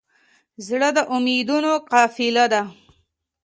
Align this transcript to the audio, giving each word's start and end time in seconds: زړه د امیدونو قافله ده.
زړه 0.67 0.89
د 0.95 0.99
امیدونو 1.15 1.71
قافله 1.91 2.45
ده. 2.53 2.61